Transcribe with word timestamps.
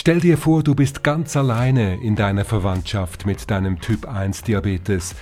Stell 0.00 0.20
dir 0.20 0.38
vor, 0.38 0.62
du 0.62 0.74
bist 0.74 1.04
ganz 1.04 1.36
alleine 1.36 2.02
in 2.02 2.16
deiner 2.16 2.46
Verwandtschaft 2.46 3.26
mit 3.26 3.50
deinem 3.50 3.82
Typ 3.82 4.08
1 4.08 4.44
Diabetes. 4.44 5.14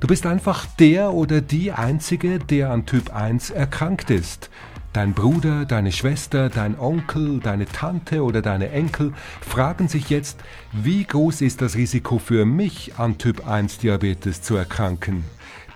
Du 0.00 0.06
bist 0.06 0.26
einfach 0.26 0.66
der 0.78 1.14
oder 1.14 1.40
die 1.40 1.72
Einzige, 1.72 2.38
der 2.38 2.70
an 2.70 2.84
Typ 2.84 3.14
1 3.14 3.48
erkrankt 3.48 4.10
ist. 4.10 4.50
Dein 4.92 5.14
Bruder, 5.14 5.64
deine 5.64 5.90
Schwester, 5.90 6.50
dein 6.50 6.78
Onkel, 6.78 7.40
deine 7.40 7.64
Tante 7.64 8.22
oder 8.22 8.42
deine 8.42 8.68
Enkel 8.72 9.14
fragen 9.40 9.88
sich 9.88 10.10
jetzt, 10.10 10.38
wie 10.70 11.04
groß 11.04 11.40
ist 11.40 11.62
das 11.62 11.74
Risiko 11.74 12.18
für 12.18 12.44
mich 12.44 12.92
an 12.98 13.16
Typ 13.16 13.48
1 13.48 13.78
Diabetes 13.78 14.42
zu 14.42 14.54
erkranken? 14.54 15.24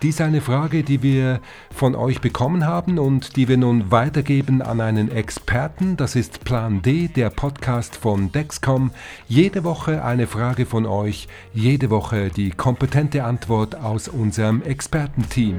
Dies 0.03 0.15
ist 0.15 0.23
eine 0.23 0.41
Frage, 0.41 0.83
die 0.83 1.03
wir 1.03 1.41
von 1.71 1.95
euch 1.95 2.23
bekommen 2.23 2.65
haben 2.65 2.99
und 2.99 3.37
die 3.37 3.49
wir 3.49 3.59
nun 3.59 3.91
weitergeben 3.91 4.63
an 4.63 4.81
einen 4.81 5.11
Experten. 5.11 5.99
Das 5.99 6.17
ist 6.17 6.43
Plan 6.43 6.81
D, 6.81 7.09
der 7.09 7.29
Podcast 7.29 7.97
von 7.97 8.33
Dexcom. 8.33 8.93
Jede 9.29 9.63
Woche 9.63 10.03
eine 10.03 10.27
Frage 10.27 10.65
von 10.65 10.87
euch, 10.87 11.29
jede 11.53 11.91
Woche 11.91 12.31
die 12.31 12.51
kompetente 12.51 13.25
Antwort 13.25 13.75
aus 13.75 14.09
unserem 14.09 14.63
Expertenteam. 14.63 15.57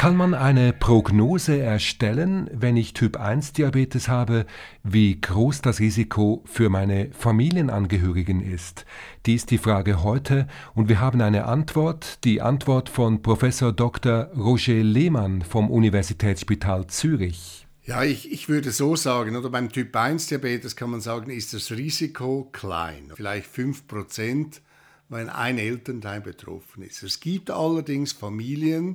Kann 0.00 0.16
man 0.16 0.32
eine 0.32 0.72
Prognose 0.72 1.58
erstellen, 1.58 2.48
wenn 2.52 2.76
ich 2.76 2.94
Typ 2.94 3.16
1 3.16 3.54
Diabetes 3.54 4.06
habe, 4.06 4.46
wie 4.84 5.20
groß 5.20 5.60
das 5.60 5.80
Risiko 5.80 6.44
für 6.46 6.68
meine 6.68 7.10
Familienangehörigen 7.10 8.40
ist? 8.40 8.86
Dies 9.26 9.42
ist 9.42 9.50
die 9.50 9.58
Frage 9.58 10.04
heute 10.04 10.46
und 10.76 10.88
wir 10.88 11.00
haben 11.00 11.20
eine 11.20 11.46
Antwort, 11.46 12.22
die 12.22 12.40
Antwort 12.40 12.88
von 12.88 13.22
Professor 13.22 13.72
Dr. 13.72 14.30
Roger 14.36 14.84
Lehmann 14.84 15.42
vom 15.42 15.68
Universitätsspital 15.68 16.86
Zürich. 16.86 17.66
Ja, 17.82 18.04
ich, 18.04 18.30
ich 18.30 18.48
würde 18.48 18.70
so 18.70 18.94
sagen, 18.94 19.34
oder 19.34 19.50
beim 19.50 19.72
Typ 19.72 19.96
1 19.96 20.28
Diabetes 20.28 20.76
kann 20.76 20.90
man 20.90 21.00
sagen, 21.00 21.28
ist 21.28 21.54
das 21.54 21.72
Risiko 21.72 22.48
klein, 22.52 23.10
vielleicht 23.16 23.52
5%, 23.52 24.60
wenn 25.08 25.28
ein 25.28 25.58
Elternteil 25.58 26.20
betroffen 26.20 26.84
ist. 26.84 27.02
Es 27.02 27.18
gibt 27.18 27.50
allerdings 27.50 28.12
Familien, 28.12 28.94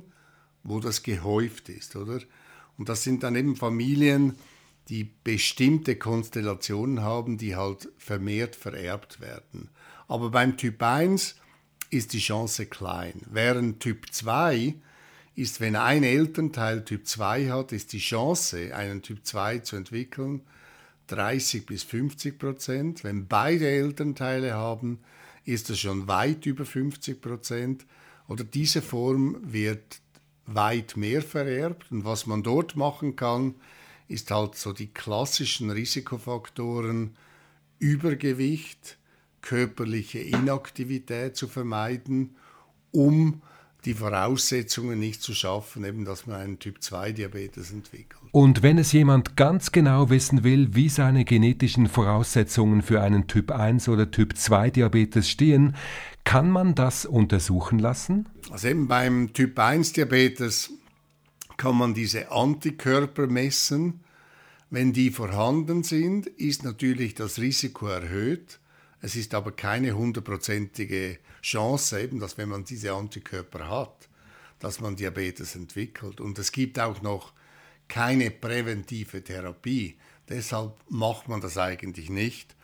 wo 0.64 0.80
das 0.80 1.02
gehäuft 1.02 1.68
ist, 1.68 1.94
oder? 1.94 2.20
Und 2.76 2.88
das 2.88 3.04
sind 3.04 3.22
dann 3.22 3.36
eben 3.36 3.54
Familien, 3.54 4.36
die 4.88 5.08
bestimmte 5.24 5.96
Konstellationen 5.96 7.02
haben, 7.02 7.38
die 7.38 7.56
halt 7.56 7.88
vermehrt 7.96 8.56
vererbt 8.56 9.20
werden. 9.20 9.70
Aber 10.08 10.30
beim 10.30 10.56
Typ 10.56 10.82
1 10.82 11.36
ist 11.90 12.12
die 12.12 12.18
Chance 12.18 12.66
klein. 12.66 13.22
Während 13.30 13.80
Typ 13.80 14.12
2 14.12 14.74
ist, 15.36 15.60
wenn 15.60 15.76
ein 15.76 16.02
Elternteil 16.02 16.84
Typ 16.84 17.06
2 17.06 17.48
hat, 17.50 17.72
ist 17.72 17.92
die 17.92 17.98
Chance, 17.98 18.74
einen 18.74 19.02
Typ 19.02 19.24
2 19.24 19.60
zu 19.60 19.76
entwickeln, 19.76 20.42
30 21.08 21.66
bis 21.66 21.82
50 21.82 22.38
Prozent. 22.38 23.04
Wenn 23.04 23.26
beide 23.26 23.68
Elternteile 23.68 24.54
haben, 24.54 25.00
ist 25.44 25.70
es 25.70 25.80
schon 25.80 26.08
weit 26.08 26.46
über 26.46 26.64
50 26.64 27.20
Prozent. 27.20 27.86
Oder 28.28 28.44
diese 28.44 28.80
Form 28.80 29.36
wird 29.42 30.00
weit 30.46 30.96
mehr 30.96 31.22
vererbt. 31.22 31.90
Und 31.90 32.04
was 32.04 32.26
man 32.26 32.42
dort 32.42 32.76
machen 32.76 33.16
kann, 33.16 33.54
ist 34.08 34.30
halt 34.30 34.56
so 34.56 34.72
die 34.72 34.88
klassischen 34.88 35.70
Risikofaktoren 35.70 37.16
Übergewicht, 37.78 38.98
körperliche 39.42 40.20
Inaktivität 40.20 41.36
zu 41.36 41.48
vermeiden, 41.48 42.36
um 42.92 43.42
die 43.84 43.94
Voraussetzungen 43.94 44.98
nicht 44.98 45.22
zu 45.22 45.34
schaffen, 45.34 45.84
eben 45.84 46.04
dass 46.04 46.26
man 46.26 46.40
einen 46.40 46.58
Typ 46.58 46.82
2 46.82 47.12
Diabetes 47.12 47.70
entwickelt. 47.70 48.22
Und 48.32 48.62
wenn 48.62 48.78
es 48.78 48.92
jemand 48.92 49.36
ganz 49.36 49.72
genau 49.72 50.08
wissen 50.08 50.42
will, 50.42 50.74
wie 50.74 50.88
seine 50.88 51.24
genetischen 51.24 51.88
Voraussetzungen 51.88 52.82
für 52.82 53.02
einen 53.02 53.26
Typ 53.26 53.50
1 53.50 53.88
oder 53.88 54.10
Typ 54.10 54.36
2 54.36 54.70
Diabetes 54.70 55.28
stehen, 55.28 55.76
kann 56.24 56.50
man 56.50 56.74
das 56.74 57.04
untersuchen 57.04 57.78
lassen? 57.78 58.26
Also 58.50 58.68
eben 58.68 58.88
beim 58.88 59.32
Typ 59.32 59.58
1 59.58 59.94
Diabetes 59.94 60.70
kann 61.56 61.76
man 61.76 61.94
diese 61.94 62.30
Antikörper 62.30 63.26
messen. 63.26 64.00
Wenn 64.70 64.92
die 64.92 65.10
vorhanden 65.10 65.82
sind, 65.82 66.26
ist 66.26 66.64
natürlich 66.64 67.14
das 67.14 67.38
Risiko 67.38 67.86
erhöht. 67.86 68.58
Es 69.00 69.16
ist 69.16 69.34
aber 69.34 69.52
keine 69.52 69.92
hundertprozentige 69.92 71.18
Chance, 71.42 72.00
eben, 72.00 72.20
dass 72.20 72.38
wenn 72.38 72.48
man 72.48 72.64
diese 72.64 72.92
Antikörper 72.92 73.68
hat, 73.68 74.08
dass 74.58 74.80
man 74.80 74.96
Diabetes 74.96 75.54
entwickelt. 75.54 76.20
Und 76.20 76.38
es 76.38 76.52
gibt 76.52 76.78
auch 76.78 77.02
noch 77.02 77.32
keine 77.88 78.30
präventive 78.30 79.22
Therapie. 79.22 79.96
Deshalb 80.28 80.72
macht 80.88 81.28
man 81.28 81.40
das 81.40 81.58
eigentlich 81.58 82.08
nicht. 82.08 82.56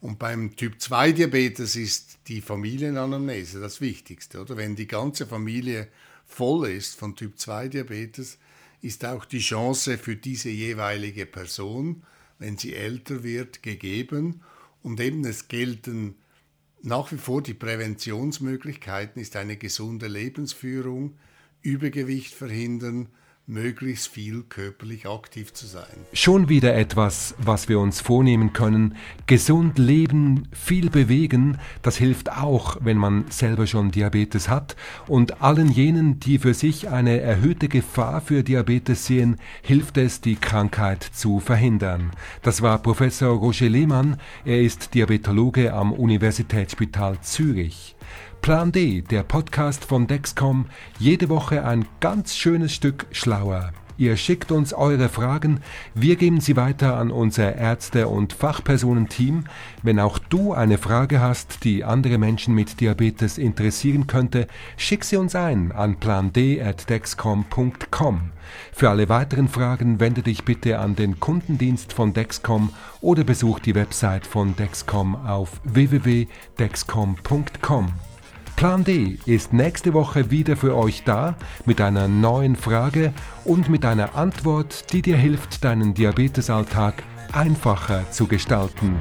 Und 0.00 0.18
beim 0.18 0.56
Typ 0.56 0.80
2 0.80 1.12
Diabetes 1.12 1.74
ist 1.76 2.18
die 2.28 2.40
Familienanamnese 2.40 3.60
das 3.60 3.80
Wichtigste, 3.80 4.40
oder? 4.40 4.56
Wenn 4.56 4.76
die 4.76 4.86
ganze 4.86 5.26
Familie 5.26 5.88
voll 6.26 6.68
ist 6.68 6.98
von 6.98 7.16
Typ 7.16 7.38
2 7.38 7.68
Diabetes, 7.68 8.38
ist 8.82 9.04
auch 9.04 9.24
die 9.24 9.40
Chance 9.40 9.98
für 9.98 10.16
diese 10.16 10.50
jeweilige 10.50 11.26
Person, 11.26 12.02
wenn 12.38 12.58
sie 12.58 12.74
älter 12.74 13.22
wird, 13.22 13.62
gegeben. 13.62 14.42
Und 14.82 15.00
eben 15.00 15.24
es 15.24 15.48
gelten 15.48 16.16
nach 16.82 17.10
wie 17.10 17.18
vor 17.18 17.42
die 17.42 17.54
Präventionsmöglichkeiten, 17.54 19.20
ist 19.20 19.34
eine 19.34 19.56
gesunde 19.56 20.06
Lebensführung, 20.06 21.18
Übergewicht 21.62 22.32
verhindern, 22.32 23.08
möglichst 23.48 24.08
viel 24.08 24.42
körperlich 24.42 25.06
aktiv 25.06 25.52
zu 25.52 25.66
sein. 25.66 25.84
Schon 26.12 26.48
wieder 26.48 26.74
etwas, 26.74 27.34
was 27.38 27.68
wir 27.68 27.78
uns 27.78 28.00
vornehmen 28.00 28.52
können. 28.52 28.96
Gesund 29.26 29.78
leben, 29.78 30.48
viel 30.52 30.90
bewegen, 30.90 31.58
das 31.82 31.96
hilft 31.96 32.32
auch, 32.32 32.78
wenn 32.80 32.98
man 32.98 33.24
selber 33.30 33.68
schon 33.68 33.92
Diabetes 33.92 34.48
hat. 34.48 34.74
Und 35.06 35.42
allen 35.42 35.70
jenen, 35.70 36.18
die 36.18 36.38
für 36.38 36.54
sich 36.54 36.88
eine 36.88 37.20
erhöhte 37.20 37.68
Gefahr 37.68 38.20
für 38.20 38.42
Diabetes 38.42 39.06
sehen, 39.06 39.36
hilft 39.62 39.96
es, 39.96 40.20
die 40.20 40.36
Krankheit 40.36 41.04
zu 41.04 41.38
verhindern. 41.38 42.10
Das 42.42 42.62
war 42.62 42.78
Professor 42.82 43.30
Roger 43.30 43.68
Lehmann. 43.68 44.16
Er 44.44 44.60
ist 44.60 44.92
Diabetologe 44.94 45.72
am 45.72 45.92
Universitätsspital 45.92 47.20
Zürich. 47.20 47.94
Plan 48.46 48.70
D, 48.70 49.02
der 49.02 49.24
Podcast 49.24 49.84
von 49.84 50.06
Dexcom, 50.06 50.66
jede 51.00 51.28
Woche 51.28 51.64
ein 51.64 51.84
ganz 51.98 52.36
schönes 52.36 52.72
Stück 52.72 53.06
schlauer. 53.10 53.72
Ihr 53.98 54.16
schickt 54.16 54.52
uns 54.52 54.72
eure 54.72 55.08
Fragen, 55.08 55.58
wir 55.94 56.14
geben 56.14 56.40
sie 56.40 56.54
weiter 56.54 56.96
an 56.96 57.10
unser 57.10 57.56
Ärzte- 57.56 58.06
und 58.06 58.32
Fachpersonenteam. 58.32 59.46
Wenn 59.82 59.98
auch 59.98 60.20
du 60.20 60.52
eine 60.52 60.78
Frage 60.78 61.20
hast, 61.20 61.64
die 61.64 61.82
andere 61.82 62.18
Menschen 62.18 62.54
mit 62.54 62.80
Diabetes 62.80 63.36
interessieren 63.36 64.06
könnte, 64.06 64.46
schick 64.76 65.02
sie 65.02 65.16
uns 65.16 65.34
ein 65.34 65.72
an 65.72 65.98
pland@dexcom.com. 65.98 68.30
Für 68.70 68.90
alle 68.90 69.08
weiteren 69.08 69.48
Fragen 69.48 69.98
wende 69.98 70.22
dich 70.22 70.44
bitte 70.44 70.78
an 70.78 70.94
den 70.94 71.18
Kundendienst 71.18 71.92
von 71.92 72.12
Dexcom 72.12 72.70
oder 73.00 73.24
besuch 73.24 73.58
die 73.58 73.74
Website 73.74 74.24
von 74.24 74.54
Dexcom 74.54 75.16
auf 75.16 75.60
www.dexcom.com. 75.64 77.92
Plan 78.56 78.84
D 78.84 79.18
ist 79.26 79.52
nächste 79.52 79.92
Woche 79.92 80.30
wieder 80.30 80.56
für 80.56 80.74
euch 80.74 81.04
da 81.04 81.36
mit 81.66 81.82
einer 81.82 82.08
neuen 82.08 82.56
Frage 82.56 83.12
und 83.44 83.68
mit 83.68 83.84
einer 83.84 84.14
Antwort, 84.16 84.94
die 84.94 85.02
dir 85.02 85.18
hilft, 85.18 85.62
deinen 85.62 85.92
Diabetesalltag 85.92 87.02
einfacher 87.32 88.10
zu 88.10 88.26
gestalten. 88.26 88.98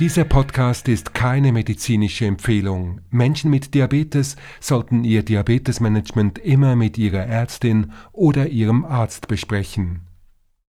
Dieser 0.00 0.24
Podcast 0.24 0.88
ist 0.88 1.12
keine 1.12 1.52
medizinische 1.52 2.24
Empfehlung. 2.24 3.02
Menschen 3.10 3.50
mit 3.50 3.74
Diabetes 3.74 4.36
sollten 4.60 5.04
ihr 5.04 5.22
Diabetesmanagement 5.22 6.38
immer 6.38 6.74
mit 6.74 6.96
ihrer 6.96 7.26
Ärztin 7.26 7.92
oder 8.12 8.48
ihrem 8.48 8.86
Arzt 8.86 9.28
besprechen. 9.28 10.06